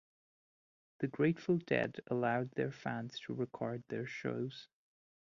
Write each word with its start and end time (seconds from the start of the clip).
The 1.01 1.07
Grateful 1.07 1.59
Dead 1.59 1.99
allowed 2.07 2.49
their 2.55 2.71
fans 2.71 3.19
to 3.27 3.35
record 3.35 3.83
their 3.89 4.07
shows. 4.07 4.67